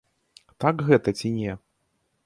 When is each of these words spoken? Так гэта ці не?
Так 0.65 0.75
гэта 0.87 1.15
ці 1.21 1.33
не? 1.37 1.51